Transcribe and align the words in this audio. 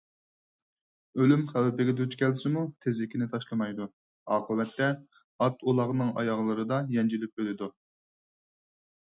ئۆلۈم 1.23 1.41
خەۋپىگە 1.51 1.93
دۇچ 1.99 2.15
كەلسىمۇ 2.21 2.63
تېزىكىنى 2.85 3.27
تاشلىمايدۇ. 3.35 3.87
ئاقىۋەتتە 4.39 4.89
ئات- 5.19 5.63
ئۇلاغنىڭ 5.69 6.11
ئاياغلىرىدا 6.23 6.81
يەنجىلىپ 6.97 7.39
ئۆلىدۇ. 7.47 7.71